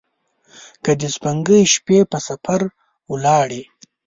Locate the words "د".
1.01-1.03